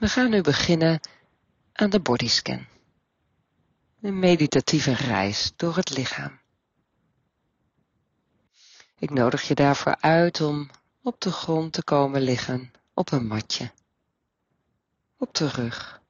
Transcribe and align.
We 0.00 0.08
gaan 0.08 0.30
nu 0.30 0.40
beginnen 0.40 1.00
aan 1.72 1.90
de 1.90 2.00
bodyscan. 2.00 2.66
Een 4.00 4.18
meditatieve 4.18 4.92
reis 4.92 5.52
door 5.56 5.76
het 5.76 5.96
lichaam. 5.96 6.40
Ik 8.98 9.10
nodig 9.10 9.42
je 9.42 9.54
daarvoor 9.54 9.96
uit 10.00 10.40
om 10.40 10.70
op 11.02 11.20
de 11.20 11.32
grond 11.32 11.72
te 11.72 11.84
komen 11.84 12.20
liggen 12.20 12.72
op 12.94 13.12
een 13.12 13.26
matje. 13.26 13.70
Op 15.16 15.34
de 15.34 15.48
rug. 15.48 16.00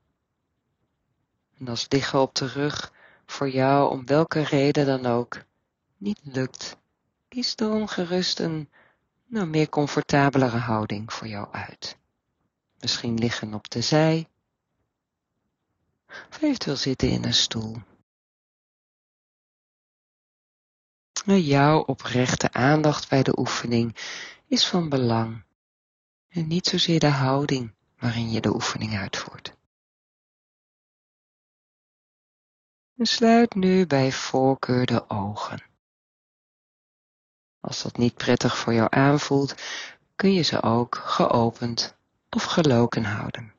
En 1.59 1.69
als 1.69 1.87
liggen 1.89 2.21
op 2.21 2.35
de 2.35 2.47
rug 2.47 2.93
voor 3.27 3.51
jou 3.51 3.91
om 3.91 4.07
welke 4.07 4.43
reden 4.43 4.87
dan 4.87 5.07
ook 5.07 5.43
niet 5.97 6.21
lukt, 6.23 6.77
kies 7.29 7.57
dan 7.57 7.89
gerust 7.89 8.39
een 8.39 8.69
nou, 9.27 9.47
meer 9.47 9.69
comfortabelere 9.69 10.59
houding 10.59 11.13
voor 11.13 11.27
jou 11.27 11.53
uit. 11.53 11.99
Misschien 12.81 13.19
liggen 13.19 13.55
op 13.55 13.71
de 13.71 13.81
zij, 13.81 14.29
of 16.09 16.43
eventueel 16.43 16.77
zitten 16.77 17.11
in 17.11 17.25
een 17.25 17.35
stoel. 17.35 17.77
Jouw 21.25 21.81
oprechte 21.81 22.53
aandacht 22.53 23.09
bij 23.09 23.23
de 23.23 23.39
oefening 23.39 23.97
is 24.47 24.67
van 24.67 24.89
belang 24.89 25.45
en 26.29 26.47
niet 26.47 26.67
zozeer 26.67 27.01
de 27.01 27.07
houding 27.07 27.75
waarin 27.99 28.31
je 28.31 28.41
de 28.41 28.55
oefening 28.55 28.97
uitvoert. 28.97 29.57
En 32.97 33.07
sluit 33.07 33.55
nu 33.55 33.87
bij 33.87 34.13
voorkeur 34.13 34.87
de 34.87 35.11
ogen. 35.11 35.63
Als 37.61 37.83
dat 37.83 37.97
niet 37.97 38.15
prettig 38.15 38.57
voor 38.57 38.73
jou 38.75 38.87
aanvoelt, 38.91 39.55
kun 40.17 40.33
je 40.33 40.43
ze 40.43 40.63
ook 40.63 40.95
geopend 40.95 41.99
geloken 42.39 43.05
houden. 43.05 43.55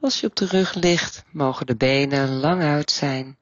Als 0.00 0.20
je 0.20 0.26
op 0.26 0.36
de 0.36 0.46
rug 0.46 0.74
ligt, 0.74 1.24
mogen 1.30 1.66
de 1.66 1.76
benen 1.76 2.28
lang 2.40 2.62
uit 2.62 2.90
zijn. 2.90 3.38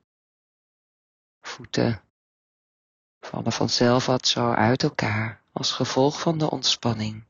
Voeten 1.40 2.02
vallen 3.20 3.52
vanzelf 3.52 4.06
wat 4.06 4.26
zo 4.26 4.52
uit 4.52 4.82
elkaar 4.82 5.42
als 5.52 5.72
gevolg 5.72 6.20
van 6.20 6.38
de 6.38 6.50
ontspanning. 6.50 7.28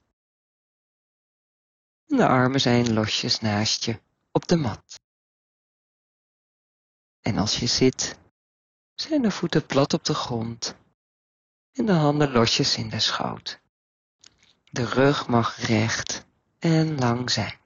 de 2.07 2.27
armen 2.27 2.61
zijn 2.61 2.93
losjes 2.93 3.41
naast 3.41 3.85
je 3.85 4.01
op 4.33 4.49
de 4.49 4.57
mat. 4.57 5.01
En 7.21 7.39
als 7.39 7.59
je 7.59 7.67
zit, 7.67 8.19
zijn 8.95 9.23
de 9.23 9.31
voeten 9.31 9.67
plat 9.67 9.93
op 9.93 10.05
de 10.05 10.15
grond 10.15 10.77
en 11.81 11.87
de 11.87 11.93
handen 11.93 12.33
losjes 12.33 12.77
in 12.77 12.89
de 12.89 13.01
schoot. 13.01 13.61
De 14.71 14.85
rug 14.85 15.29
mag 15.29 15.57
recht 15.57 16.27
en 16.59 16.99
lang 16.99 17.31
zijn. 17.31 17.59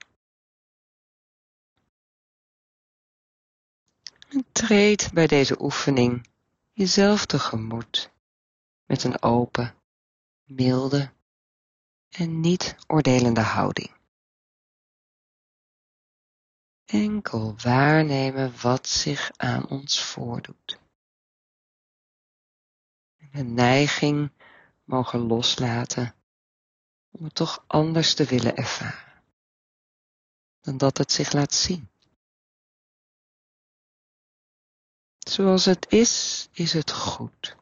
En 4.29 4.45
treed 4.51 5.13
bij 5.13 5.27
deze 5.27 5.61
oefening 5.61 6.27
jezelf 6.73 7.25
tegemoet 7.25 8.11
met 8.85 9.03
een 9.03 9.21
open, 9.21 9.75
milde 10.43 11.11
en 12.09 12.39
niet 12.39 12.75
oordelende 12.87 13.41
houding. 13.41 13.91
Enkel 16.85 17.55
waarnemen 17.57 18.61
wat 18.61 18.87
zich 18.87 19.31
aan 19.37 19.67
ons 19.67 20.03
voordoet. 20.03 20.83
De 23.35 23.43
neiging 23.43 24.31
mogen 24.83 25.19
loslaten 25.19 26.15
om 27.11 27.23
het 27.23 27.35
toch 27.35 27.63
anders 27.67 28.13
te 28.13 28.25
willen 28.25 28.55
ervaren 28.55 29.23
dan 30.61 30.77
dat 30.77 30.97
het 30.97 31.11
zich 31.11 31.31
laat 31.31 31.53
zien. 31.53 31.89
Zoals 35.17 35.65
het 35.65 35.85
is, 35.91 36.47
is 36.51 36.73
het 36.73 36.91
goed. 36.91 37.55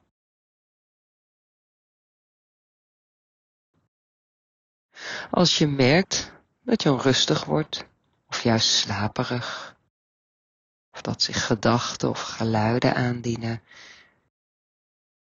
Als 5.32 5.58
je 5.58 5.68
merkt 5.68 6.32
dat 6.62 6.84
je 6.84 6.92
onrustig 6.92 7.46
wordt 7.46 7.86
of 8.28 8.44
juist 8.44 8.70
slaperig, 8.70 9.76
of 10.92 11.02
dat 11.02 11.22
zich 11.22 11.46
gedachten 11.46 12.10
of 12.10 12.22
geluiden 12.22 12.96
aandienen, 12.96 13.62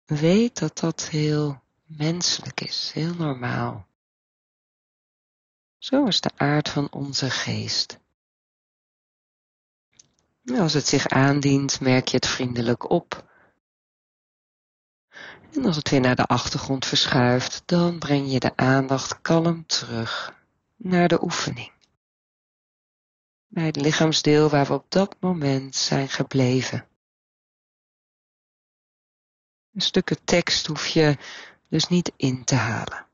weet 0.07 0.59
dat 0.59 0.79
dat 0.79 1.09
heel 1.09 1.63
menselijk 1.85 2.61
is, 2.61 2.91
heel 2.95 3.15
normaal. 3.15 3.87
Zo 5.79 6.07
is 6.07 6.21
de 6.21 6.31
aard 6.37 6.69
van 6.69 6.93
onze 6.93 7.31
geest. 7.31 7.99
Als 10.59 10.73
het 10.73 10.87
zich 10.87 11.09
aandient, 11.09 11.81
merk 11.81 12.09
je 12.09 12.17
het 12.17 12.27
vriendelijk 12.27 12.91
op. 12.91 13.25
En 15.53 15.65
als 15.65 15.77
het 15.77 15.91
weer 15.91 16.01
naar 16.01 16.17
de 16.17 16.27
achtergrond 16.27 16.87
verschuift, 16.87 17.63
dan 17.67 17.99
breng 17.99 18.31
je 18.31 18.41
de 18.41 18.57
aandacht 18.57 19.21
kalm 19.21 19.67
terug 19.67 20.35
naar 20.77 21.09
de 21.09 21.23
oefening. 21.23 21.73
Bij 23.47 23.67
het 23.67 23.77
lichaamsdeel 23.77 24.49
waar 24.49 24.67
we 24.67 24.73
op 24.73 24.85
dat 24.89 25.17
moment 25.21 25.77
zijn 25.77 26.09
gebleven. 26.09 26.89
Een 29.77 29.83
stukken 29.83 30.25
tekst 30.25 30.67
hoef 30.67 30.87
je 30.87 31.17
dus 31.69 31.89
niet 31.89 32.13
in 32.17 32.45
te 32.45 32.55
halen. 32.55 33.07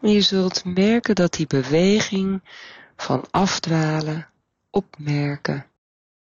je 0.00 0.20
zult 0.20 0.64
merken 0.64 1.14
dat 1.14 1.32
die 1.32 1.46
beweging 1.46 2.42
van 2.96 3.30
afdwalen, 3.30 4.30
opmerken 4.70 5.66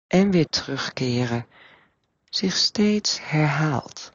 en 0.07 0.31
weer 0.31 0.47
terugkeren 0.47 1.47
zich 2.29 2.55
steeds 2.55 3.19
herhaalt. 3.21 4.11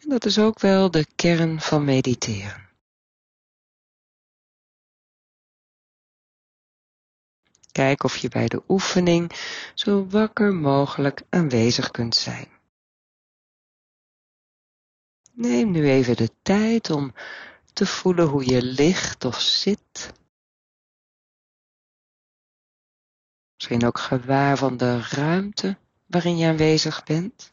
En 0.00 0.08
dat 0.08 0.24
is 0.24 0.38
ook 0.38 0.60
wel 0.60 0.90
de 0.90 1.06
kern 1.14 1.60
van 1.60 1.84
mediteren. 1.84 2.67
Kijk 7.78 8.04
of 8.04 8.16
je 8.16 8.28
bij 8.28 8.48
de 8.48 8.62
oefening 8.68 9.32
zo 9.74 10.06
wakker 10.06 10.54
mogelijk 10.54 11.22
aanwezig 11.28 11.90
kunt 11.90 12.14
zijn. 12.14 12.48
Neem 15.32 15.70
nu 15.70 15.88
even 15.90 16.16
de 16.16 16.30
tijd 16.42 16.90
om 16.90 17.14
te 17.72 17.86
voelen 17.86 18.26
hoe 18.26 18.50
je 18.50 18.62
ligt 18.62 19.24
of 19.24 19.40
zit. 19.40 20.12
Misschien 23.54 23.84
ook 23.84 23.98
gewaar 23.98 24.56
van 24.56 24.76
de 24.76 25.00
ruimte 25.00 25.78
waarin 26.06 26.36
je 26.36 26.48
aanwezig 26.48 27.04
bent. 27.04 27.52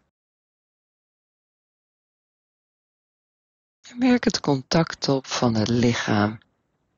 merk 3.97 4.23
het 4.23 4.39
contact 4.39 5.07
op 5.07 5.27
van 5.27 5.55
het 5.55 5.67
lichaam 5.67 6.37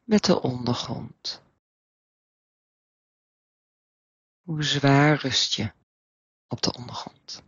met 0.03 0.23
de 0.23 0.41
ondergrond. 0.41 1.45
Hoe 4.47 4.63
zwaar 4.63 5.15
rust 5.15 5.53
je 5.53 5.73
op 6.47 6.61
de 6.61 6.73
ondergrond? 6.73 7.43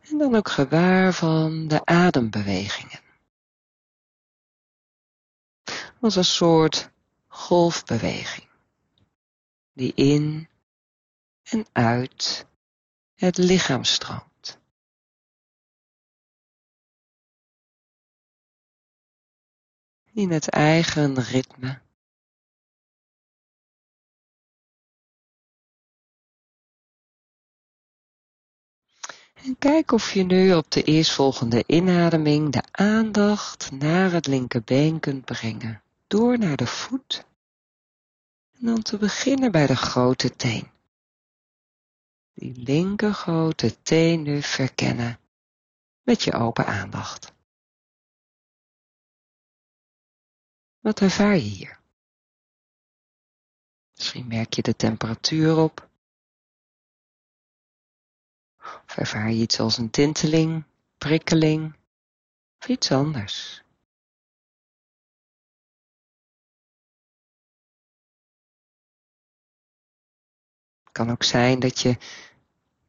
En 0.00 0.18
dan 0.18 0.34
ook 0.34 0.48
gewaar 0.48 1.12
van 1.12 1.68
de 1.68 1.84
adembewegingen. 1.84 3.00
Als 6.00 6.16
een 6.16 6.24
soort 6.24 6.90
golfbeweging 7.26 8.48
die 9.72 9.94
in 9.94 10.48
en 11.42 11.66
uit 11.72 12.46
het 13.14 13.36
lichaam 13.36 13.84
stroomt. 13.84 14.29
In 20.20 20.30
het 20.30 20.48
eigen 20.48 21.22
ritme. 21.22 21.80
En 29.34 29.58
kijk 29.58 29.92
of 29.92 30.12
je 30.12 30.22
nu 30.22 30.54
op 30.54 30.70
de 30.70 30.82
eerstvolgende 30.82 31.64
inademing 31.66 32.52
de 32.52 32.62
aandacht 32.70 33.70
naar 33.70 34.12
het 34.12 34.26
linkerbeen 34.26 35.00
kunt 35.00 35.24
brengen. 35.24 35.82
Door 36.06 36.38
naar 36.38 36.56
de 36.56 36.66
voet. 36.66 37.26
En 38.58 38.66
dan 38.66 38.82
te 38.82 38.96
beginnen 38.96 39.52
bij 39.52 39.66
de 39.66 39.76
grote 39.76 40.36
teen. 40.36 40.70
Die 42.34 42.62
linker 42.62 43.12
grote 43.12 43.82
teen 43.82 44.22
nu 44.22 44.42
verkennen 44.42 45.18
met 46.02 46.22
je 46.22 46.32
open 46.32 46.66
aandacht. 46.66 47.38
Wat 50.80 51.00
ervaar 51.00 51.34
je 51.34 51.40
hier? 51.40 51.80
Misschien 53.94 54.26
merk 54.26 54.52
je 54.52 54.62
de 54.62 54.76
temperatuur 54.76 55.56
op. 55.56 55.88
Of 58.58 58.96
ervaar 58.96 59.30
je 59.30 59.40
iets 59.40 59.60
als 59.60 59.78
een 59.78 59.90
tinteling, 59.90 60.64
prikkeling 60.98 61.76
of 62.58 62.68
iets 62.68 62.92
anders. 62.92 63.62
Het 70.82 70.92
kan 70.92 71.10
ook 71.10 71.22
zijn 71.22 71.60
dat 71.60 71.80
je 71.80 71.98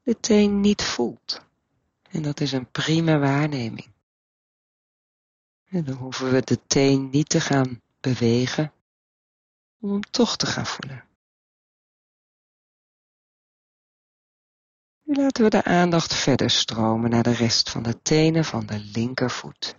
de 0.03 0.19
teen 0.19 0.59
niet 0.59 0.83
voelt. 0.83 1.45
En 2.09 2.21
dat 2.21 2.39
is 2.39 2.51
een 2.51 2.71
prima 2.71 3.19
waarneming. 3.19 3.91
En 5.71 5.83
dan 5.83 5.95
hoeven 5.95 6.31
we 6.31 6.41
de 6.41 6.65
teen 6.65 7.09
niet 7.09 7.29
te 7.29 7.41
gaan 7.41 7.81
bewegen 7.99 8.73
om 9.79 9.91
hem 9.91 10.01
toch 10.01 10.37
te 10.37 10.45
gaan 10.45 10.65
voelen. 10.65 11.07
Nu 15.03 15.15
laten 15.15 15.43
we 15.43 15.49
de 15.49 15.63
aandacht 15.63 16.13
verder 16.13 16.49
stromen 16.49 17.09
naar 17.09 17.23
de 17.23 17.33
rest 17.33 17.69
van 17.69 17.83
de 17.83 18.01
tenen 18.01 18.45
van 18.45 18.65
de 18.65 18.79
linkervoet. 18.79 19.75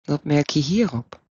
Wat 0.00 0.24
merk 0.24 0.50
je 0.50 0.60
hierop? 0.60 1.22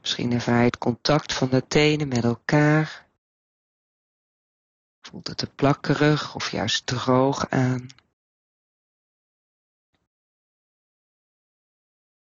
Misschien 0.00 0.32
ervaar 0.32 0.58
je 0.58 0.64
het 0.64 0.78
contact 0.78 1.32
van 1.32 1.48
de 1.48 1.66
tenen 1.66 2.08
met 2.08 2.24
elkaar. 2.24 3.09
Voelt 5.10 5.26
het 5.26 5.36
te 5.36 5.50
plakkerig 5.50 6.34
of 6.34 6.50
juist 6.50 6.86
droog 6.86 7.48
aan? 7.48 7.88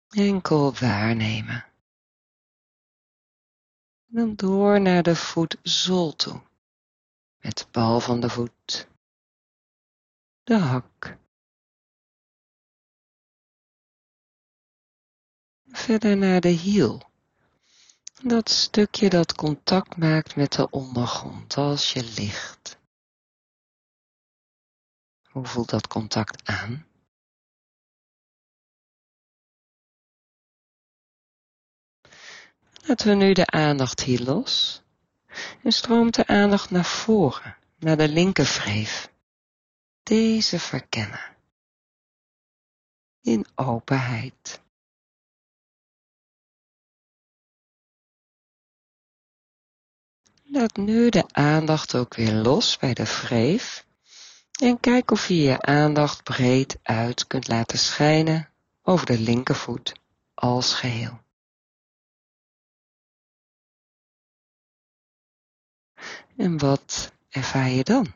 Enkel 0.08 0.74
waarnemen. 0.74 1.64
Dan 4.06 4.34
door 4.34 4.80
naar 4.80 5.02
de 5.02 5.16
voet 5.16 5.56
zool 5.62 6.16
toe. 6.16 6.42
Met 7.40 7.58
de 7.58 7.66
bal 7.70 8.00
van 8.00 8.20
de 8.20 8.30
voet. 8.30 8.88
De 10.44 10.58
hak. 10.58 11.18
Verder 15.66 16.16
naar 16.16 16.40
de 16.40 16.48
hiel. 16.48 17.02
Dat 18.22 18.50
stukje 18.50 19.08
dat 19.08 19.34
contact 19.34 19.96
maakt 19.96 20.36
met 20.36 20.52
de 20.52 20.70
ondergrond 20.70 21.56
als 21.56 21.92
je 21.92 22.02
ligt. 22.02 22.78
Hoe 25.30 25.46
voelt 25.46 25.70
dat 25.70 25.86
contact 25.86 26.48
aan? 26.48 26.86
Laten 32.86 33.08
we 33.08 33.14
nu 33.14 33.32
de 33.32 33.46
aandacht 33.46 34.00
hier 34.00 34.20
los 34.20 34.82
en 35.62 35.72
stroomt 35.72 36.14
de 36.14 36.26
aandacht 36.26 36.70
naar 36.70 36.84
voren, 36.84 37.56
naar 37.78 37.96
de 37.96 38.08
linkervreef. 38.08 39.12
Deze 40.02 40.58
verkennen. 40.58 41.36
In 43.20 43.46
openheid. 43.54 44.64
Laat 50.56 50.76
nu 50.76 51.08
de 51.08 51.24
aandacht 51.32 51.94
ook 51.94 52.14
weer 52.14 52.32
los 52.32 52.78
bij 52.78 52.94
de 52.94 53.04
wreef 53.04 53.86
en 54.60 54.80
kijk 54.80 55.10
of 55.10 55.28
je 55.28 55.36
je 55.36 55.60
aandacht 55.60 56.22
breed 56.22 56.78
uit 56.82 57.26
kunt 57.26 57.48
laten 57.48 57.78
schijnen 57.78 58.48
over 58.82 59.06
de 59.06 59.18
linkervoet 59.18 59.92
als 60.34 60.74
geheel. 60.74 61.20
En 66.36 66.58
wat 66.58 67.12
ervaar 67.28 67.68
je 67.68 67.84
dan? 67.84 68.14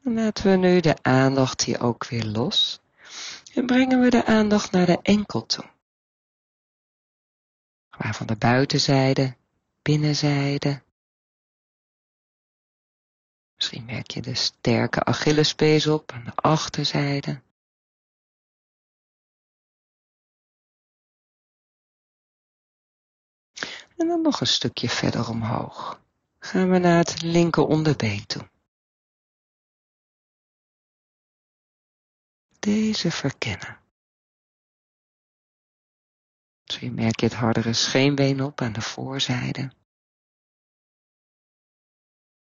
Laten 0.00 0.50
we 0.50 0.56
nu 0.56 0.80
de 0.80 1.02
aandacht 1.02 1.62
hier 1.62 1.82
ook 1.82 2.06
weer 2.06 2.24
los 2.24 2.80
en 3.54 3.66
brengen 3.66 4.00
we 4.00 4.10
de 4.10 4.24
aandacht 4.24 4.70
naar 4.70 4.86
de 4.86 4.98
enkel 5.02 5.46
toe. 5.46 5.70
Waarvan 7.98 8.26
de 8.26 8.36
buitenzijde, 8.36 9.36
binnenzijde. 9.82 10.82
Misschien 13.54 13.84
merk 13.84 14.10
je 14.10 14.22
de 14.22 14.34
sterke 14.34 15.04
Achillespees 15.04 15.86
op 15.86 16.12
aan 16.12 16.24
de 16.24 16.34
achterzijde. 16.34 17.42
En 23.96 24.08
dan 24.08 24.22
nog 24.22 24.40
een 24.40 24.46
stukje 24.46 24.88
verder 24.88 25.28
omhoog. 25.28 26.00
Gaan 26.38 26.70
we 26.70 26.78
naar 26.78 26.98
het 26.98 27.22
linker 27.22 27.66
onderbeen 27.66 28.26
toe. 28.26 28.48
Deze 32.60 33.10
verkennen. 33.10 33.80
Misschien 36.64 36.94
merk 36.94 37.20
je 37.20 37.26
het 37.26 37.34
hardere 37.34 37.72
scheenbeen 37.72 38.42
op 38.42 38.60
aan 38.60 38.72
de 38.72 38.80
voorzijde. 38.80 39.72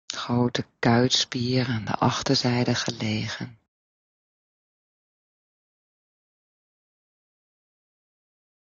Grote 0.05 0.65
kuitspier 0.79 1.67
aan 1.67 1.85
de 1.85 1.95
achterzijde 1.95 2.75
gelegen. 2.75 3.59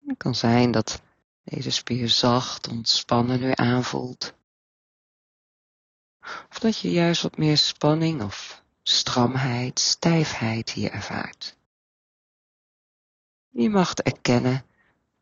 Het 0.06 0.16
kan 0.16 0.34
zijn 0.34 0.70
dat 0.70 1.02
deze 1.42 1.70
spier 1.70 2.08
zacht 2.08 2.68
ontspannen 2.68 3.40
nu 3.40 3.52
aanvoelt. 3.54 4.34
Of 6.20 6.58
dat 6.58 6.78
je 6.78 6.90
juist 6.90 7.22
wat 7.22 7.36
meer 7.36 7.56
spanning 7.58 8.22
of 8.22 8.63
stramheid, 8.84 9.78
stijfheid 9.80 10.70
hier 10.70 10.90
ervaart. 10.90 11.56
Je 13.48 13.68
mag 13.70 13.88
het 13.88 14.02
erkennen 14.02 14.66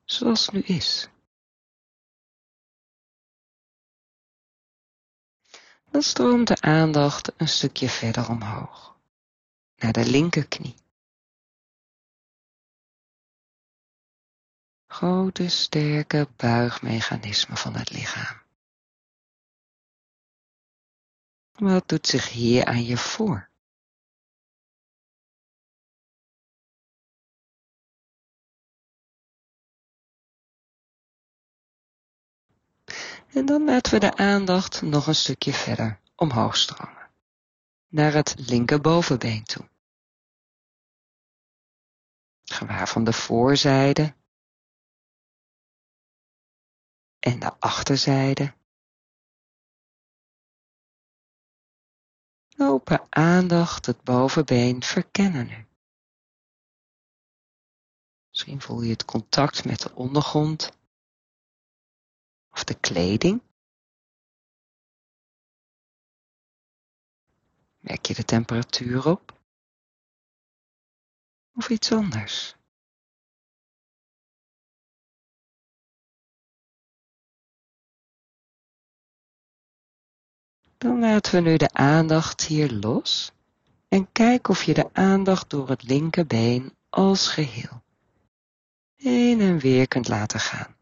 zoals 0.05 0.47
het 0.47 0.55
nu 0.55 0.61
is. 0.61 1.09
Dan 5.91 6.03
stroomt 6.03 6.49
de 6.49 6.61
aandacht 6.61 7.33
een 7.37 7.49
stukje 7.49 7.89
verder 7.89 8.29
omhoog, 8.29 8.97
naar 9.77 9.93
de 9.93 10.11
linkerknie. 10.11 10.75
grote 14.93 15.49
sterke 15.49 16.29
buigmechanismen 16.37 17.57
van 17.57 17.75
het 17.75 17.91
lichaam. 17.91 18.43
Wat 21.53 21.89
doet 21.89 22.07
zich 22.07 22.29
hier 22.29 22.65
aan 22.65 22.85
je 22.85 22.97
voor? 22.97 23.51
En 33.33 33.47
dan 33.47 33.65
laten 33.65 33.93
we 33.93 33.99
de 33.99 34.17
aandacht 34.17 34.83
nog 34.83 35.07
een 35.07 35.15
stukje 35.15 35.53
verder 35.53 36.01
omhoog 36.17 36.57
stromen, 36.57 37.11
naar 37.89 38.13
het 38.13 38.49
linkerbovenbeen 38.49 39.45
toe. 39.45 39.71
Gewaar 42.45 42.89
van 42.89 43.05
de 43.05 43.13
voorzijde 43.13 44.15
en 47.19 47.39
de 47.39 47.61
achterzijde. 47.61 48.55
Open 52.57 53.07
aandacht 53.09 53.87
het 53.87 54.03
bovenbeen 54.03 54.83
verkennen 54.83 55.47
nu. 55.47 55.67
Misschien 58.29 58.61
voel 58.61 58.83
je 58.83 58.91
het 58.91 59.05
contact 59.05 59.65
met 59.65 59.81
de 59.81 59.95
ondergrond 59.95 60.82
of 62.53 62.65
de 62.65 62.75
kleding. 62.75 63.43
Merk 67.79 68.07
je 68.07 68.15
de 68.15 68.25
temperatuur 68.25 69.07
op? 69.07 69.41
Of 71.55 71.69
iets 71.69 71.93
anders? 71.93 72.57
Dan 80.79 81.01
laten 81.01 81.35
we 81.35 81.41
nu 81.51 81.57
de 81.57 81.73
aandacht 81.73 82.43
hier 82.43 82.73
los 82.73 83.33
en 83.89 84.13
kijk 84.13 84.49
of 84.49 84.63
je 84.63 84.75
de 84.75 84.93
aandacht 84.93 85.51
door 85.51 85.69
het 85.69 85.83
linkerbeen 85.83 86.77
als 86.89 87.29
geheel 87.29 87.83
heen 89.03 89.41
en 89.41 89.59
weer 89.59 89.89
kunt 89.89 90.09
laten 90.09 90.41
gaan. 90.41 90.77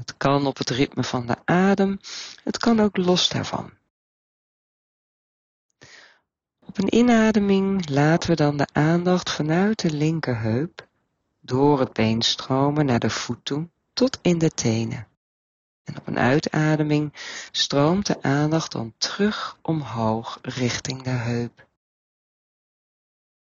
Het 0.00 0.16
kan 0.16 0.46
op 0.46 0.58
het 0.58 0.70
ritme 0.70 1.04
van 1.04 1.26
de 1.26 1.36
adem, 1.44 2.00
het 2.44 2.58
kan 2.58 2.80
ook 2.80 2.96
los 2.96 3.28
daarvan. 3.28 3.70
Op 6.58 6.78
een 6.78 6.94
inademing 6.94 7.88
laten 7.88 8.30
we 8.30 8.36
dan 8.36 8.56
de 8.56 8.68
aandacht 8.72 9.30
vanuit 9.30 9.80
de 9.80 9.92
linkerheup 9.92 10.88
door 11.40 11.80
het 11.80 11.92
been 11.92 12.22
stromen 12.22 12.86
naar 12.86 12.98
de 12.98 13.10
voet 13.10 13.44
toe 13.44 13.68
tot 13.92 14.18
in 14.22 14.38
de 14.38 14.50
tenen. 14.50 15.08
En 15.84 15.96
op 15.96 16.06
een 16.06 16.18
uitademing 16.18 17.12
stroomt 17.50 18.06
de 18.06 18.22
aandacht 18.22 18.72
dan 18.72 18.94
terug 18.98 19.58
omhoog 19.62 20.38
richting 20.42 21.02
de 21.02 21.10
heup. 21.10 21.66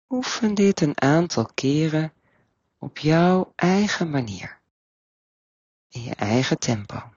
Oefen 0.08 0.54
dit 0.54 0.80
een 0.80 1.00
aantal 1.00 1.50
keren 1.54 2.12
op 2.78 2.98
jouw 2.98 3.52
eigen 3.56 4.10
manier, 4.10 4.62
in 5.94 6.02
je 6.02 6.14
eigen 6.14 6.58
tempo. 6.58 7.12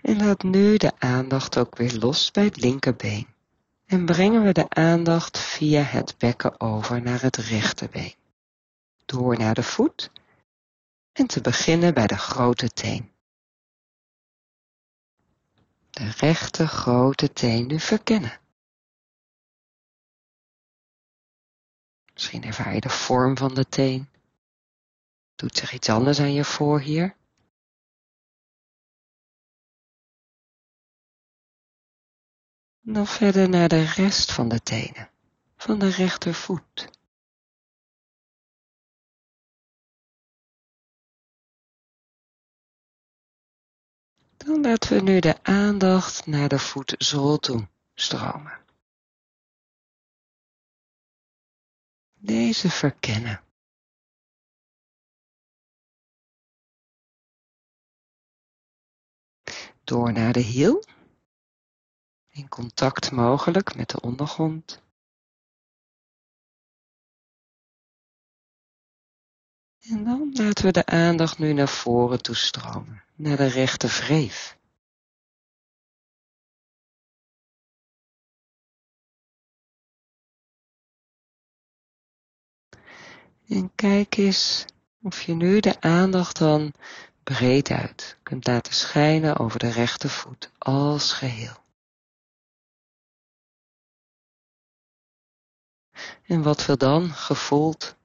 En 0.00 0.16
laat 0.16 0.42
nu 0.42 0.76
de 0.76 0.92
aandacht 0.98 1.58
ook 1.58 1.76
weer 1.76 1.96
los 1.98 2.30
bij 2.30 2.44
het 2.44 2.56
linkerbeen. 2.56 3.26
En 3.92 4.04
brengen 4.04 4.42
we 4.42 4.52
de 4.52 4.68
aandacht 4.68 5.38
via 5.38 5.82
het 5.82 6.18
bekken 6.18 6.60
over 6.60 7.02
naar 7.02 7.22
het 7.22 7.36
rechterbeen. 7.36 8.14
Door 9.04 9.38
naar 9.38 9.54
de 9.54 9.62
voet 9.62 10.10
en 11.12 11.26
te 11.26 11.40
beginnen 11.40 11.94
bij 11.94 12.06
de 12.06 12.16
grote 12.16 12.68
teen. 12.68 13.12
De 15.90 16.10
rechte 16.10 16.66
grote 16.66 17.32
teen 17.32 17.66
nu 17.66 17.80
verkennen. 17.80 18.40
Misschien 22.12 22.44
ervaar 22.44 22.74
je 22.74 22.80
de 22.80 22.88
vorm 22.88 23.36
van 23.36 23.54
de 23.54 23.68
teen. 23.68 24.08
Doet 25.34 25.56
zich 25.56 25.72
iets 25.72 25.88
anders 25.88 26.20
aan 26.20 26.32
je 26.32 26.44
voor 26.44 26.80
hier? 26.80 27.16
Dan 32.84 33.06
verder 33.06 33.48
naar 33.48 33.68
de 33.68 33.84
rest 33.84 34.32
van 34.32 34.48
de 34.48 34.62
tenen, 34.62 35.10
van 35.56 35.78
de 35.78 35.90
rechtervoet. 35.90 36.90
Dan 44.36 44.60
laten 44.60 44.96
we 44.96 45.02
nu 45.02 45.20
de 45.20 45.42
aandacht 45.42 46.26
naar 46.26 46.48
de 46.48 46.58
voetzool 46.58 47.38
toe 47.38 47.68
stromen. 47.94 48.64
Deze 52.14 52.70
verkennen. 52.70 53.44
Door 59.84 60.12
naar 60.12 60.32
de 60.32 60.40
hiel 60.40 60.84
in 62.32 62.48
contact 62.48 63.10
mogelijk 63.10 63.74
met 63.74 63.88
de 63.88 64.00
ondergrond. 64.00 64.82
En 69.80 70.04
dan 70.04 70.30
laten 70.32 70.64
we 70.64 70.72
de 70.72 70.86
aandacht 70.86 71.38
nu 71.38 71.52
naar 71.52 71.68
voren 71.68 72.22
toestromen, 72.22 73.04
naar 73.14 73.36
de 73.36 73.46
rechte 73.46 73.86
wreef. 73.86 74.58
En 83.48 83.74
kijk 83.74 84.16
eens 84.16 84.64
of 85.02 85.22
je 85.22 85.34
nu 85.34 85.60
de 85.60 85.80
aandacht 85.80 86.38
dan 86.38 86.72
breed 87.22 87.70
uit 87.70 88.16
kunt 88.22 88.46
laten 88.46 88.74
schijnen 88.74 89.38
over 89.38 89.58
de 89.58 89.70
rechtervoet 89.70 90.50
als 90.58 91.12
geheel. 91.12 91.61
En 96.22 96.42
wat 96.42 96.66
wil 96.66 96.76
dan 96.76 97.10
gevoeld, 97.10 97.96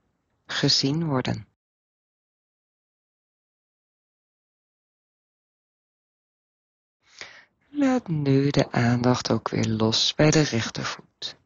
gezien 0.45 1.05
worden? 1.05 1.47
Laat 7.69 8.07
nu 8.07 8.49
de 8.49 8.71
aandacht 8.71 9.31
ook 9.31 9.49
weer 9.49 9.67
los 9.67 10.15
bij 10.15 10.31
de 10.31 10.41
rechtervoet. 10.41 11.37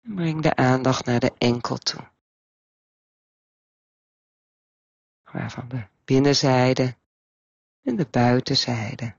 Breng 0.00 0.42
de 0.42 0.56
aandacht 0.56 1.04
naar 1.04 1.20
de 1.20 1.32
enkel 1.38 1.76
toe. 1.76 2.10
Waarvan 5.22 5.68
de 5.68 5.86
binnenzijde 6.04 6.96
en 7.82 7.96
de 7.96 8.06
buitenzijde 8.10 9.17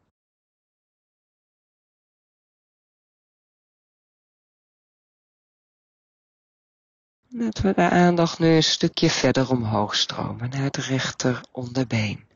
Laten 7.32 7.64
we 7.64 7.74
de 7.74 7.90
aandacht 7.90 8.40
nu 8.40 8.48
een 8.48 8.64
stukje 8.64 9.10
verder 9.10 9.50
omhoog 9.50 9.96
stromen 9.96 10.50
naar 10.50 10.62
het 10.62 10.76
rechter 10.78 11.46
onderbeen. 11.52 12.28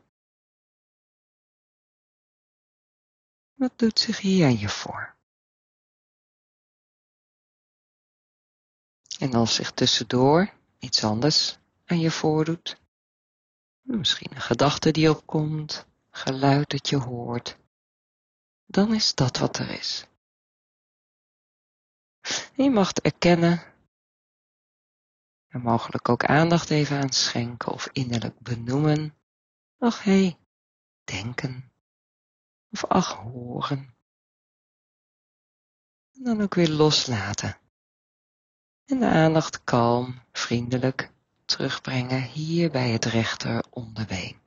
Wat 3.54 3.78
doet 3.78 3.98
zich 3.98 4.18
hier 4.18 4.46
aan 4.46 4.58
je 4.58 4.68
voor? 4.68 5.14
En 9.18 9.34
als 9.34 9.54
zich 9.54 9.72
tussendoor 9.72 10.52
iets 10.78 11.04
anders 11.04 11.58
aan 11.84 12.00
je 12.00 12.10
voordoet, 12.10 12.80
misschien 13.80 14.34
een 14.34 14.40
gedachte 14.40 14.90
die 14.90 15.10
opkomt, 15.10 15.86
geluid 16.10 16.70
dat 16.70 16.88
je 16.88 16.96
hoort, 16.96 17.56
dan 18.66 18.94
is 18.94 19.14
dat 19.14 19.38
wat 19.38 19.58
er 19.58 19.70
is. 19.70 20.06
je 22.54 22.70
mag 22.70 22.92
erkennen 22.92 23.73
er 25.54 25.60
mogelijk 25.60 26.08
ook 26.08 26.24
aandacht 26.24 26.70
even 26.70 27.00
aan 27.00 27.12
schenken 27.12 27.72
of 27.72 27.88
innerlijk 27.92 28.40
benoemen. 28.40 29.14
Ach 29.78 30.02
hé, 30.02 30.20
hey, 30.20 30.38
denken. 31.04 31.72
Of 32.70 32.84
ach 32.84 33.12
horen. 33.14 33.94
En 36.14 36.24
dan 36.24 36.40
ook 36.40 36.54
weer 36.54 36.68
loslaten. 36.68 37.58
En 38.84 38.98
de 38.98 39.06
aandacht 39.06 39.64
kalm, 39.64 40.22
vriendelijk 40.32 41.12
terugbrengen 41.44 42.22
hier 42.22 42.70
bij 42.70 42.90
het 42.90 43.04
rechter 43.04 43.64
onderbeen. 43.70 44.42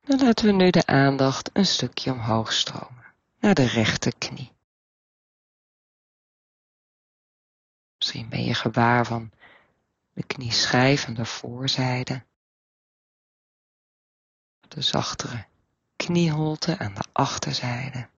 Dan 0.00 0.18
laten 0.18 0.46
we 0.46 0.52
nu 0.52 0.70
de 0.70 0.86
aandacht 0.86 1.50
een 1.52 1.66
stukje 1.66 2.12
omhoog 2.12 2.52
stromen 2.52 2.99
naar 3.40 3.54
de 3.54 3.66
rechterknie. 3.66 4.52
Misschien 7.96 8.28
ben 8.28 8.44
je 8.44 8.54
gewaar 8.54 9.06
van 9.06 9.32
de 10.12 10.26
knieschijf 10.26 11.06
aan 11.06 11.14
de 11.14 11.24
voorzijde, 11.24 12.26
de 14.68 14.82
zachtere 14.82 15.46
knieholte 15.96 16.78
aan 16.78 16.94
de 16.94 17.04
achterzijde. 17.12 18.10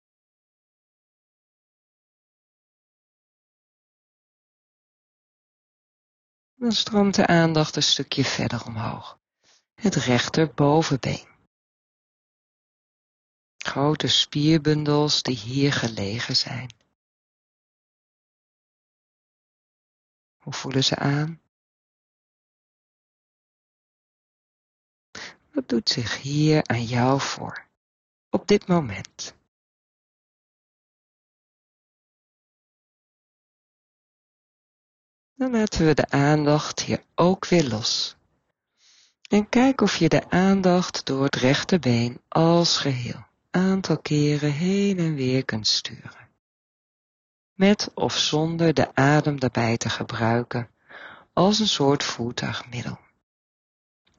Dan 6.55 6.73
stroomt 6.73 7.15
de 7.15 7.27
aandacht 7.27 7.77
een 7.77 7.83
stukje 7.83 8.25
verder 8.25 8.65
omhoog. 8.65 9.19
Het 9.75 9.95
rechter 9.95 10.55
bovenbeen 10.55 11.30
grote 13.71 14.09
spierbundels 14.09 15.23
die 15.23 15.37
hier 15.37 15.73
gelegen 15.73 16.37
zijn. 16.37 16.75
Hoe 20.37 20.53
voelen 20.53 20.85
ze 20.85 20.97
aan? 20.97 21.41
Wat 25.53 25.69
doet 25.69 25.89
zich 25.89 26.21
hier 26.23 26.67
aan 26.67 26.85
jou 26.85 27.21
voor, 27.21 27.67
op 28.31 28.49
dit 28.49 28.67
moment? 28.67 29.35
Dan 35.35 35.51
laten 35.51 35.87
we 35.87 35.95
de 35.95 36.09
aandacht 36.09 36.81
hier 36.81 37.05
ook 37.15 37.47
weer 37.47 37.69
los. 37.69 38.17
En 39.29 39.49
kijk 39.49 39.81
of 39.81 39.97
je 39.97 40.09
de 40.09 40.31
aandacht 40.31 41.07
door 41.07 41.25
het 41.25 41.35
rechterbeen 41.35 42.21
als 42.29 42.77
geheel 42.77 43.29
aantal 43.51 43.99
keren 43.99 44.53
heen 44.53 44.99
en 44.99 45.15
weer 45.15 45.45
kunt 45.45 45.67
sturen. 45.67 46.29
Met 47.55 47.91
of 47.95 48.17
zonder 48.17 48.75
de 48.75 48.95
adem 48.95 49.41
daarbij 49.41 49.77
te 49.77 49.89
gebruiken 49.89 50.71
als 51.33 51.59
een 51.59 51.69
soort 51.69 52.05
voertuigmiddel. 52.05 52.99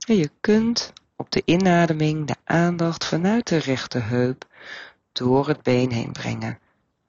En 0.07 0.15
je 0.15 0.31
kunt 0.41 0.93
op 1.15 1.31
de 1.31 1.41
inademing 1.45 2.27
de 2.27 2.35
aandacht 2.43 3.05
vanuit 3.05 3.47
de 3.47 3.57
rechterheup 3.57 4.47
door 5.11 5.47
het 5.47 5.61
been 5.61 5.91
heen 5.91 6.11
brengen, 6.11 6.59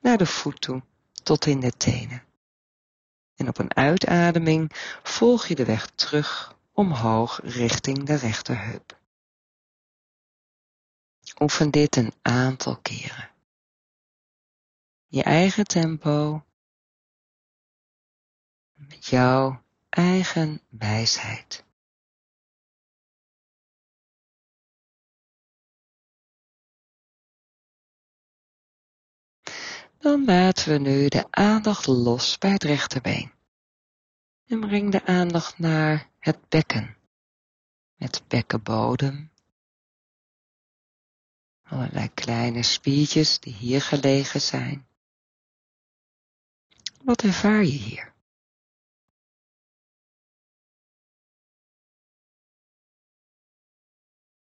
naar 0.00 0.18
de 0.18 0.26
voet 0.26 0.60
toe, 0.60 0.82
tot 1.22 1.46
in 1.46 1.60
de 1.60 1.72
tenen. 1.76 2.22
En 3.36 3.48
op 3.48 3.58
een 3.58 3.76
uitademing 3.76 4.70
volg 5.02 5.46
je 5.46 5.54
de 5.54 5.64
weg 5.64 5.86
terug 5.86 6.56
omhoog 6.72 7.40
richting 7.42 8.04
de 8.04 8.14
rechterheup. 8.14 9.00
Oefen 11.38 11.70
dit 11.70 11.96
een 11.96 12.12
aantal 12.22 12.76
keren. 12.76 13.30
Je 15.06 15.22
eigen 15.22 15.64
tempo, 15.64 16.44
met 18.72 19.06
jouw 19.06 19.62
eigen 19.88 20.60
wijsheid. 20.68 21.64
Dan 29.98 30.24
laten 30.24 30.72
we 30.72 30.78
nu 30.78 31.08
de 31.08 31.26
aandacht 31.30 31.86
los 31.86 32.38
bij 32.38 32.50
het 32.50 32.62
rechterbeen. 32.62 33.32
En 34.46 34.60
breng 34.60 34.92
de 34.92 35.04
aandacht 35.06 35.58
naar 35.58 36.10
het 36.18 36.48
bekken. 36.48 36.96
Met 37.94 38.22
bekkenbodem. 38.28 39.31
Allerlei 41.72 42.08
kleine 42.08 42.62
spiertjes 42.62 43.40
die 43.40 43.52
hier 43.52 43.82
gelegen 43.82 44.40
zijn. 44.40 44.86
Wat 47.04 47.22
ervaar 47.22 47.64
je 47.64 47.70
hier? 47.70 48.12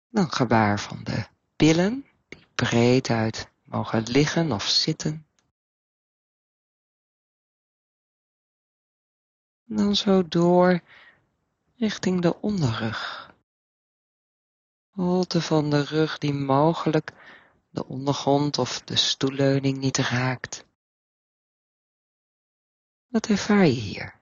Dan 0.10 0.32
gebaar 0.32 0.80
van 0.80 1.04
de 1.04 1.28
billen, 1.56 2.06
die 2.30 2.46
breed 2.56 3.10
uit 3.10 3.50
mogen 3.64 4.04
liggen 4.04 4.52
of 4.52 4.68
zitten. 4.68 5.26
dan 9.76 9.96
zo 9.96 10.28
door 10.28 10.82
richting 11.78 12.22
de 12.22 12.42
onderrug. 12.42 13.31
Holte 14.92 15.42
van 15.42 15.70
de 15.70 15.84
rug 15.84 16.18
die 16.18 16.34
mogelijk 16.34 17.14
de 17.70 17.86
ondergrond 17.86 18.58
of 18.58 18.82
de 18.82 18.96
stoelleuning 18.96 19.78
niet 19.78 19.98
raakt. 19.98 20.66
Wat 23.08 23.28
ervaar 23.28 23.66
je 23.66 23.72
hier? 23.72 24.20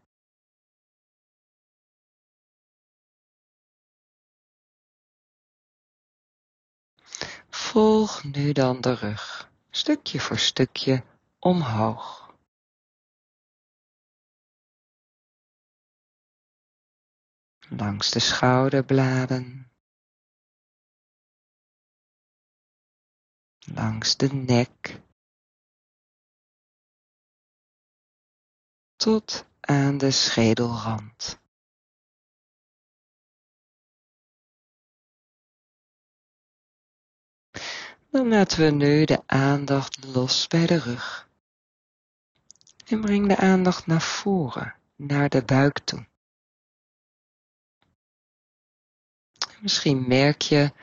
Volg 7.49 8.23
nu 8.23 8.51
dan 8.51 8.81
de 8.81 8.93
rug, 8.93 9.51
stukje 9.69 10.19
voor 10.19 10.38
stukje 10.38 11.03
omhoog. 11.39 12.29
langs 17.69 18.11
de 18.11 18.19
schouderbladen, 18.19 19.68
langs 23.73 24.17
de 24.17 24.33
nek, 24.33 25.01
tot 28.96 29.46
aan 29.59 29.98
de 29.98 30.11
schedelrand. 30.11 31.39
Dan 38.11 38.27
laten 38.27 38.59
we 38.59 38.72
nu 38.72 39.05
de 39.05 39.27
aandacht 39.27 40.05
los 40.05 40.48
bij 40.48 40.65
de 40.65 40.79
rug. 40.79 41.29
En 42.85 43.01
breng 43.01 43.27
de 43.27 43.37
aandacht 43.37 43.85
naar 43.85 44.01
voren, 44.01 44.75
naar 44.96 45.29
de 45.29 45.44
buik 45.44 45.79
toe. 45.79 46.07
Misschien 49.61 50.07
merk 50.07 50.41
je 50.41 50.74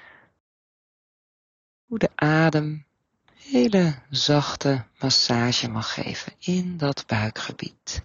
hoe 1.87 1.99
de 1.99 2.17
adem 2.17 2.87
hele 3.35 4.03
zachte 4.11 4.87
massage 4.99 5.69
mag 5.69 5.95
geven 5.95 6.35
in 6.39 6.77
dat 6.77 7.07
buikgebied. 7.07 8.05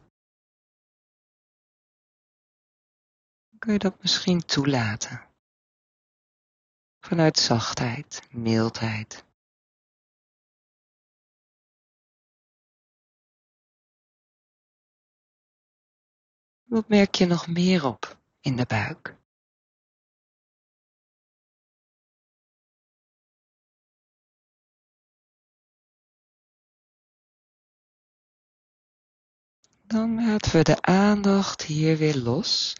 Kun 3.58 3.74
je 3.74 3.80
dat 3.80 4.02
misschien 4.02 4.46
toelaten? 4.46 5.30
Vanuit 7.00 7.38
zachtheid, 7.38 8.22
mildheid. 8.32 9.26
Wat 16.63 16.88
merk 16.88 17.15
je 17.15 17.26
nog 17.26 17.48
meer 17.48 17.86
op 17.86 18.17
in 18.39 18.56
de 18.56 18.65
buik? 18.65 19.20
Dan 29.91 30.15
laten 30.15 30.51
we 30.51 30.63
de 30.63 30.82
aandacht 30.82 31.62
hier 31.62 31.97
weer 31.97 32.17
los. 32.17 32.75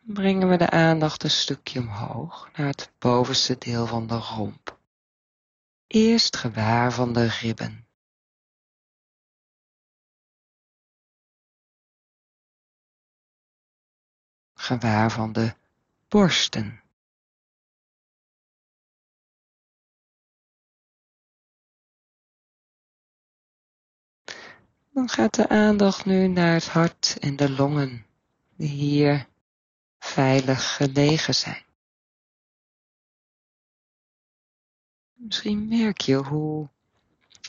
Brengen 0.00 0.48
we 0.48 0.56
de 0.56 0.70
aandacht 0.70 1.22
een 1.22 1.30
stukje 1.30 1.80
omhoog 1.80 2.50
naar 2.56 2.66
het 2.66 2.92
bovenste 2.98 3.58
deel 3.58 3.86
van 3.86 4.06
de 4.06 4.14
romp. 4.14 4.78
Eerst 5.86 6.36
gewaar 6.36 6.92
van 6.92 7.12
de 7.12 7.26
ribben. 7.26 7.86
Gewaar 14.54 15.10
van 15.10 15.32
de 15.32 15.54
borsten. 16.08 16.82
Dan 24.96 25.08
gaat 25.08 25.34
de 25.34 25.48
aandacht 25.48 26.04
nu 26.04 26.26
naar 26.26 26.52
het 26.52 26.66
hart 26.66 27.16
en 27.20 27.36
de 27.36 27.50
longen, 27.50 28.06
die 28.56 28.68
hier 28.68 29.28
veilig 29.98 30.76
gelegen 30.76 31.34
zijn. 31.34 31.64
Misschien 35.12 35.68
merk 35.68 36.00
je 36.00 36.14
hoe 36.14 36.68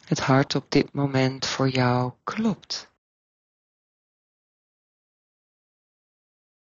het 0.05 0.19
hart 0.19 0.55
op 0.55 0.71
dit 0.71 0.93
moment 0.93 1.45
voor 1.45 1.69
jou 1.69 2.13
klopt. 2.23 2.91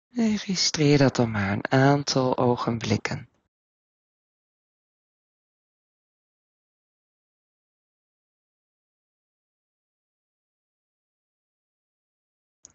Registreer 0.09 0.97
dat 0.97 1.15
dan 1.15 1.31
maar 1.31 1.51
een 1.51 1.71
aantal 1.71 2.37
ogenblikken. 2.37 3.29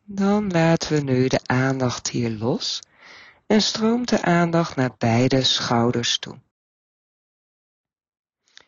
Dan 0.05 0.51
laten 0.51 0.93
we 0.93 1.01
nu 1.01 1.29
de 1.29 1.41
aandacht 1.47 2.09
hier 2.09 2.31
los 2.31 2.81
en 3.47 3.62
stroomt 3.62 4.09
de 4.09 4.23
aandacht 4.23 4.77
naar 4.77 4.97
beide 4.97 5.45
schouders 5.45 6.19
toe. 6.19 6.41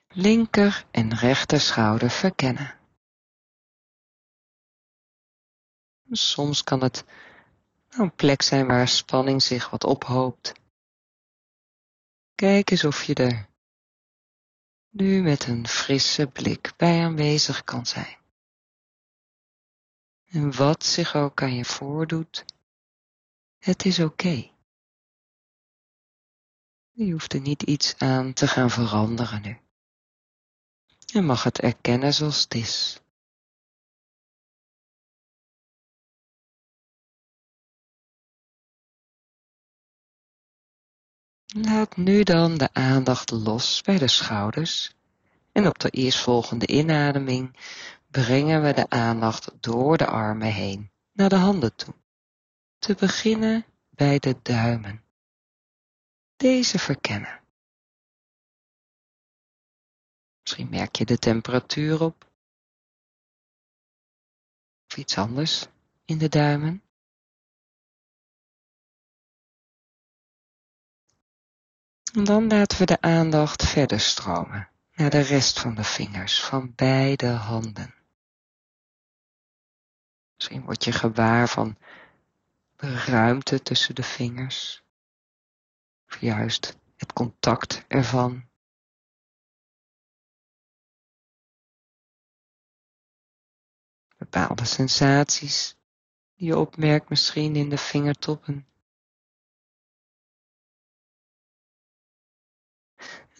Linker 0.09 0.87
en 0.90 1.14
rechter 1.14 1.61
schouder 1.61 2.11
verkennen. 2.11 2.79
Soms 6.11 6.64
kan 6.64 6.83
het 6.83 7.05
een 7.88 8.14
plek 8.14 8.42
zijn 8.42 8.66
waar 8.66 8.88
spanning 8.88 9.42
zich 9.42 9.70
wat 9.70 9.85
ophoopt. 9.85 10.53
Kijk 12.35 12.70
eens 12.70 12.85
of 12.85 13.05
je 13.05 13.14
er 13.14 13.49
nu 14.90 15.23
met 15.23 15.47
een 15.47 15.68
frisse 15.68 16.27
blik 16.27 16.73
bij 16.77 17.05
aanwezig 17.05 17.64
kan 17.64 17.87
zijn. 17.87 18.23
En 20.35 20.57
wat 20.57 20.85
zich 20.85 21.14
ook 21.14 21.42
aan 21.42 21.55
je 21.55 21.64
voordoet, 21.64 22.44
het 23.59 23.85
is 23.85 23.99
oké. 24.01 24.51
Je 26.90 27.12
hoeft 27.12 27.33
er 27.33 27.40
niet 27.40 27.62
iets 27.62 27.99
aan 27.99 28.33
te 28.33 28.49
gaan 28.49 28.70
veranderen 28.70 29.42
nu. 29.42 29.59
Je 30.99 31.20
mag 31.20 31.42
het 31.42 31.61
erkennen 31.61 32.14
zoals 32.14 32.42
het 32.42 32.55
is. 32.55 33.01
Laat 41.47 41.97
nu 41.97 42.23
dan 42.23 42.59
de 42.59 42.73
aandacht 42.73 43.31
los 43.31 43.81
bij 43.83 43.99
de 43.99 44.09
schouders 44.09 44.94
en 45.53 45.66
op 45.66 45.79
de 45.79 45.90
eerstvolgende 45.90 46.66
inademing 46.66 47.57
brengen 48.22 48.62
we 48.62 48.72
de 48.72 48.90
aandacht 48.90 49.50
door 49.62 49.96
de 49.96 50.07
armen 50.07 50.53
heen 50.53 50.90
naar 51.12 51.29
de 51.29 51.37
handen 51.37 51.74
toe. 51.74 51.94
te 52.79 52.94
beginnen 52.94 53.64
bij 53.90 54.18
de 54.18 54.37
duimen. 54.42 55.05
Deze 56.37 56.79
verkennen. 56.79 57.40
Misschien 60.40 60.68
merk 60.68 60.96
je 60.96 61.05
de 61.05 61.18
temperatuur 61.18 62.03
op. 62.03 62.31
Of 64.87 64.96
iets 64.96 65.18
anders 65.18 65.66
in 66.05 66.18
de 66.18 66.29
duimen. 66.29 66.83
En 72.12 72.24
dan 72.24 72.46
laten 72.46 72.79
we 72.79 72.85
de 72.85 73.00
aandacht 73.00 73.64
verder 73.64 74.00
stromen 74.00 74.68
naar 74.94 75.11
de 75.11 75.20
rest 75.20 75.61
van 75.61 75.74
de 75.74 75.85
vingers 75.85 76.40
van 76.40 76.72
beide 76.74 77.29
handen. 77.29 78.03
Misschien 80.44 80.64
word 80.64 80.85
je 80.85 80.92
gewaar 80.92 81.48
van 81.48 81.76
de 82.76 82.94
ruimte 82.94 83.62
tussen 83.62 83.94
de 83.94 84.02
vingers, 84.02 84.85
of 86.07 86.20
juist 86.20 86.78
het 86.96 87.12
contact 87.12 87.85
ervan. 87.88 88.48
Bepaalde 94.16 94.64
sensaties 94.64 95.76
die 96.35 96.46
je 96.46 96.59
opmerkt 96.59 97.09
misschien 97.09 97.57
in 97.57 97.68
de 97.68 97.78
vingertoppen. 97.78 98.66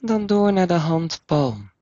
En 0.01 0.07
dan 0.07 0.27
door 0.27 0.53
naar 0.53 0.67
de 0.67 0.75
handpalm. 0.75 1.74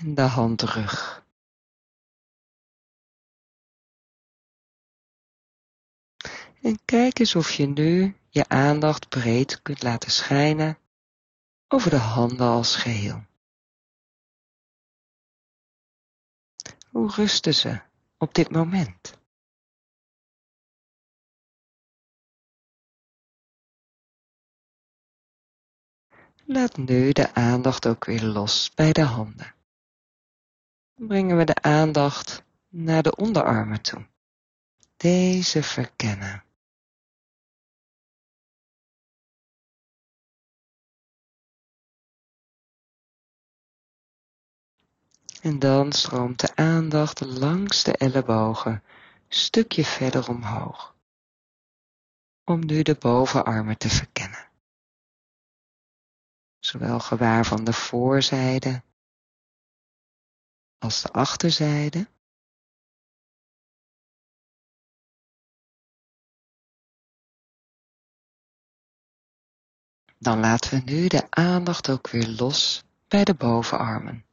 En 0.00 0.14
de 0.14 0.22
handrug. 0.22 1.24
En 6.62 6.84
kijk 6.84 7.18
eens 7.18 7.34
of 7.34 7.52
je 7.52 7.66
nu 7.66 8.16
je 8.28 8.48
aandacht 8.48 9.08
breed 9.08 9.62
kunt 9.62 9.82
laten 9.82 10.10
schijnen 10.10 10.78
over 11.68 11.90
de 11.90 11.96
handen 11.96 12.46
als 12.46 12.76
geheel. 12.76 13.24
Hoe 16.90 17.10
rusten 17.10 17.54
ze 17.54 17.82
op 18.18 18.34
dit 18.34 18.50
moment? 18.50 19.18
Laat 26.44 26.76
nu 26.76 27.12
de 27.12 27.34
aandacht 27.34 27.86
ook 27.86 28.04
weer 28.04 28.22
los 28.22 28.70
bij 28.74 28.92
de 28.92 29.04
handen. 29.04 29.58
Brengen 31.06 31.36
we 31.36 31.44
de 31.44 31.54
aandacht 31.54 32.44
naar 32.68 33.02
de 33.02 33.16
onderarmen 33.16 33.82
toe. 33.82 34.06
Deze 34.96 35.62
verkennen. 35.62 36.44
En 45.40 45.58
dan 45.58 45.92
stroomt 45.92 46.40
de 46.40 46.56
aandacht 46.56 47.20
langs 47.20 47.82
de 47.82 47.96
ellebogen 47.96 48.82
stukje 49.28 49.84
verder 49.84 50.28
omhoog. 50.28 50.94
Om 52.44 52.66
nu 52.66 52.82
de 52.82 52.94
bovenarmen 52.94 53.78
te 53.78 53.88
verkennen. 53.88 54.48
Zowel 56.58 57.00
gewaar 57.00 57.44
van 57.44 57.64
de 57.64 57.72
voorzijde 57.72 58.82
als 60.80 61.02
de 61.02 61.08
achterzijde. 61.08 62.08
Dan 70.18 70.40
laten 70.40 70.70
we 70.70 70.90
nu 70.90 71.08
de 71.08 71.30
aandacht 71.30 71.90
ook 71.90 72.08
weer 72.10 72.28
los 72.28 72.84
bij 73.08 73.24
de 73.24 73.34
bovenarmen. 73.34 74.24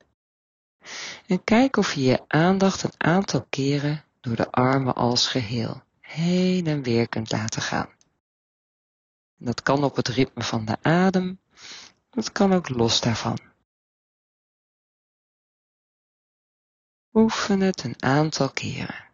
En 1.27 1.43
kijk 1.43 1.77
of 1.77 1.93
je 1.93 2.01
je 2.01 2.23
aandacht 2.27 2.83
een 2.83 2.93
aantal 2.97 3.45
keren 3.49 4.03
door 4.19 4.35
de 4.35 4.51
armen 4.51 4.95
als 4.95 5.27
geheel 5.27 5.81
heen 5.99 6.67
en 6.67 6.83
weer 6.83 7.09
kunt 7.09 7.31
laten 7.31 7.61
gaan. 7.61 7.89
dat 9.37 9.61
kan 9.61 9.83
op 9.83 9.95
het 9.95 10.07
ritme 10.07 10.43
van 10.43 10.65
de 10.65 10.77
adem, 10.81 11.39
dat 12.09 12.31
kan 12.31 12.53
ook 12.53 12.69
los 12.69 13.01
daarvan. 13.01 13.46
Oefen 17.17 17.61
het 17.61 17.83
een 17.83 18.03
aantal 18.03 18.49
keren, 18.49 19.05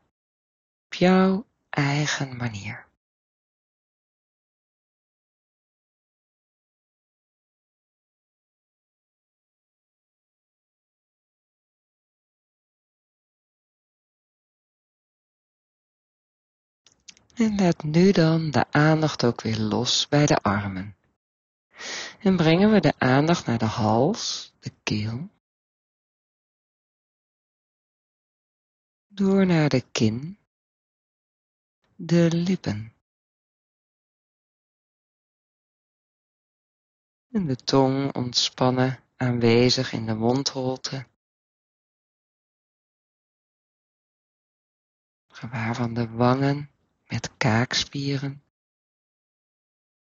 op 0.85 0.93
jouw 0.93 1.45
eigen 1.69 2.37
manier. 2.37 2.85
En 17.33 17.55
laat 17.55 17.83
nu 17.83 18.11
dan 18.11 18.51
de 18.51 18.65
aandacht 18.71 19.23
ook 19.23 19.41
weer 19.41 19.57
los 19.57 20.07
bij 20.07 20.25
de 20.25 20.37
armen. 20.37 20.95
En 22.19 22.35
brengen 22.35 22.71
we 22.71 22.79
de 22.79 22.93
aandacht 22.97 23.45
naar 23.45 23.57
de 23.57 23.65
hals, 23.65 24.53
de 24.59 24.71
keel, 24.83 25.29
door 29.13 29.45
naar 29.45 29.69
de 29.69 29.81
kin, 29.91 30.39
de 31.95 32.29
lippen. 32.31 32.93
En 37.31 37.45
de 37.45 37.55
tong 37.55 38.15
ontspannen 38.15 39.03
aanwezig 39.15 39.91
in 39.93 40.05
de 40.05 40.13
mondholte. 40.13 41.07
Gewaar 45.27 45.75
van 45.75 45.93
de 45.93 46.09
wangen 46.09 46.71
met 47.07 47.37
kaakspieren, 47.37 48.43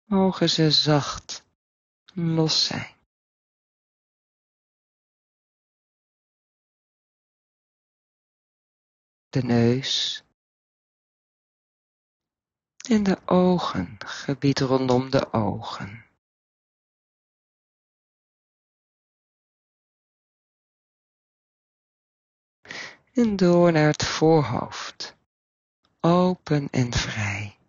mogen 0.05 0.51
ze 0.51 0.71
zacht 0.71 1.45
los 2.15 2.67
zijn. 2.67 3.00
De 9.31 9.45
neus 9.45 10.23
en 12.89 13.03
de 13.03 13.19
ogen, 13.27 13.97
gebied 13.99 14.59
rondom 14.61 15.11
de 15.11 15.33
ogen. 15.33 16.07
En 23.13 23.37
door 23.37 23.73
naar 23.73 23.87
het 23.87 24.05
voorhoofd 24.05 25.17
open 26.01 26.69
en 26.71 26.93
vrij. 26.93 27.60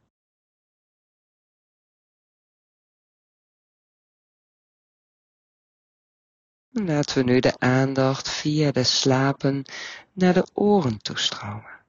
Laten 6.74 7.16
we 7.16 7.24
nu 7.24 7.40
de 7.40 7.60
aandacht 7.60 8.30
via 8.30 8.72
de 8.72 8.84
slapen 8.84 9.66
naar 10.12 10.34
de 10.34 10.48
oren 10.54 11.02
toestromen. 11.02 11.86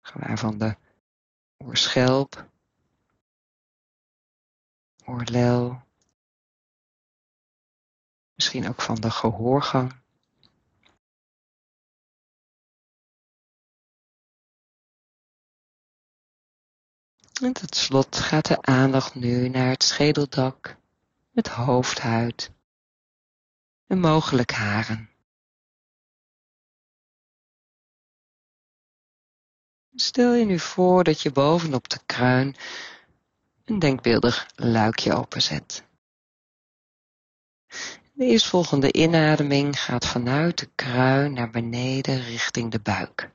Gewaar 0.00 0.38
van 0.38 0.58
de 0.58 0.76
oorschelp, 1.56 2.50
oorlel, 5.04 5.82
misschien 8.34 8.68
ook 8.68 8.82
van 8.82 8.96
de 8.96 9.10
gehoorgang. 9.10 10.00
En 17.42 17.52
tot 17.52 17.74
slot 17.74 18.16
gaat 18.16 18.46
de 18.46 18.62
aandacht 18.62 19.14
nu 19.14 19.48
naar 19.48 19.68
het 19.68 19.82
schedeldak, 19.82 20.76
het 21.32 21.48
hoofdhuid 21.48 22.52
mogelijk 23.98 24.50
haren. 24.50 25.10
Stel 29.94 30.34
je 30.34 30.44
nu 30.44 30.58
voor 30.58 31.04
dat 31.04 31.20
je 31.20 31.30
bovenop 31.30 31.88
de 31.88 31.98
kruin 32.06 32.56
een 33.64 33.78
denkbeeldig 33.78 34.46
luikje 34.54 35.14
openzet. 35.14 35.84
De 38.12 38.24
eerstvolgende 38.24 38.92
inademing 38.92 39.80
gaat 39.80 40.06
vanuit 40.06 40.58
de 40.58 40.70
kruin 40.74 41.32
naar 41.32 41.50
beneden 41.50 42.22
richting 42.22 42.70
de 42.70 42.80
buik. 42.80 43.30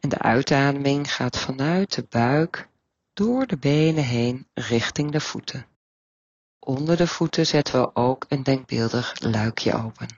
En 0.00 0.08
de 0.08 0.18
uitademing 0.18 1.14
gaat 1.14 1.38
vanuit 1.38 1.94
de 1.94 2.06
buik 2.08 2.68
door 3.12 3.46
de 3.46 3.56
benen 3.56 4.04
heen 4.04 4.48
richting 4.54 5.12
de 5.12 5.20
voeten. 5.20 5.75
Onder 6.66 6.96
de 6.96 7.06
voeten 7.06 7.46
zetten 7.46 7.80
we 7.80 7.94
ook 7.94 8.24
een 8.28 8.42
denkbeeldig 8.42 9.20
luikje 9.20 9.74
open. 9.74 10.08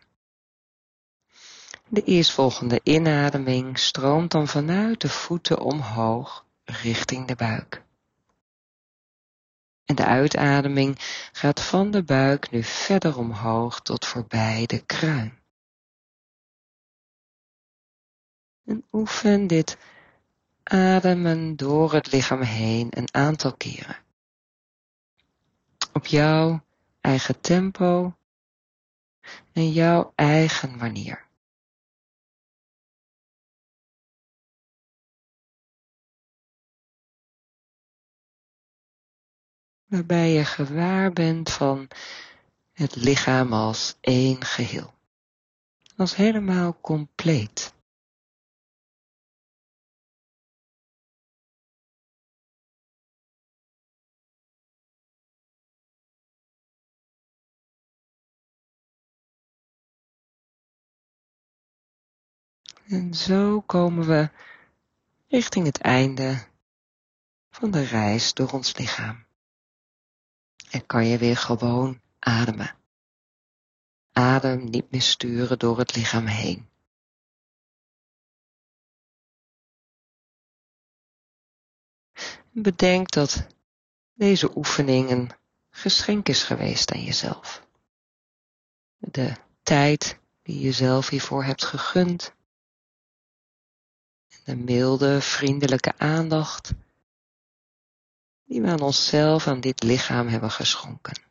De 1.88 2.02
eerstvolgende 2.02 2.80
inademing 2.82 3.78
stroomt 3.78 4.30
dan 4.30 4.48
vanuit 4.48 5.00
de 5.00 5.08
voeten 5.08 5.61
omhoog 5.61 6.46
richting 6.64 7.26
de 7.26 7.34
buik. 7.34 7.82
En 9.84 9.94
de 9.94 10.04
uitademing 10.04 10.96
gaat 11.32 11.61
van 11.61 11.90
de 11.90 12.02
buik 12.02 12.50
nu 12.50 12.62
verder 12.62 13.18
omhoog 13.18 13.80
tot 13.80 14.06
voorbij 14.06 14.66
de 14.66 14.84
kruin. 14.84 15.38
En 18.64 18.84
oefen 18.92 19.46
dit 19.46 19.78
ademen 20.62 21.56
door 21.56 21.92
het 21.92 22.12
lichaam 22.12 22.42
heen 22.42 22.88
een 22.90 23.14
aantal 23.14 23.56
keren. 23.56 24.06
Op 25.98 26.06
jouw 26.06 26.64
eigen 27.00 27.40
tempo 27.40 28.16
en 29.52 29.72
jouw 29.72 30.12
eigen 30.14 30.76
manier. 30.76 31.28
Waarbij 39.84 40.32
je 40.32 40.44
gewaar 40.44 41.12
bent 41.12 41.50
van 41.50 41.88
het 42.72 42.96
lichaam 42.96 43.52
als 43.52 43.96
één 44.00 44.44
geheel. 44.44 44.94
Als 45.96 46.16
helemaal 46.16 46.80
compleet. 46.80 47.74
En 62.88 63.14
zo 63.14 63.61
komen 63.61 64.07
we 64.07 64.31
richting 65.27 65.66
het 65.66 65.81
einde 65.81 66.46
van 67.51 67.70
de 67.70 67.83
reis 67.83 68.35
door 68.35 68.51
ons 68.51 68.77
lichaam. 68.77 69.27
En 70.70 70.87
kan 70.87 71.07
je 71.07 71.18
weer 71.18 71.37
gewoon 71.37 72.01
ademen. 72.18 72.77
Adem 74.12 74.64
niet 74.64 74.90
meer 74.90 75.03
sturen 75.03 75.59
door 75.59 75.79
het 75.79 75.96
lichaam 75.96 76.27
heen. 76.27 76.68
Bedenk 82.51 83.11
dat 83.11 83.46
deze 84.14 84.57
oefening 84.57 85.11
een 85.11 85.31
geschenk 85.70 86.29
is 86.29 86.42
geweest 86.42 86.92
aan 86.92 87.05
jezelf. 87.05 87.66
De 88.98 89.37
tijd 89.62 90.18
die 90.42 90.61
je 90.61 90.72
zelf 90.72 91.09
hiervoor 91.09 91.44
hebt 91.44 91.64
gegund 91.64 92.37
de 94.45 94.57
milde, 94.57 95.21
vriendelijke 95.21 95.99
aandacht 95.99 96.73
die 98.45 98.62
we 98.62 98.69
aan 98.69 98.81
onszelf, 98.81 99.47
aan 99.47 99.61
dit 99.61 99.83
lichaam 99.83 100.29
hebben 100.29 100.51
geschonken. 100.51 101.23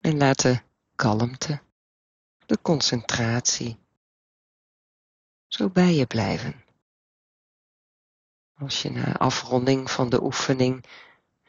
En 0.00 0.16
laat 0.16 0.42
de 0.42 0.62
kalmte, 0.94 1.62
de 2.46 2.58
concentratie 2.62 3.78
zo 5.46 5.68
bij 5.70 5.94
je 5.94 6.06
blijven. 6.06 6.64
Als 8.54 8.82
je 8.82 8.90
na 8.90 9.16
afronding 9.16 9.90
van 9.90 10.10
de 10.10 10.22
oefening 10.22 10.84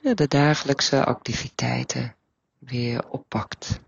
de 0.02 0.28
dagelijkse 0.28 1.06
activiteiten 1.06 2.16
weer 2.60 3.10
oppakt. 3.10 3.80